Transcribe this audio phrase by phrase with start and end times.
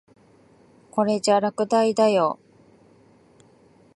[0.89, 2.39] これじゃ落第だよ。